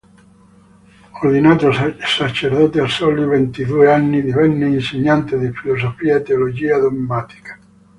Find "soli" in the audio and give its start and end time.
2.87-3.23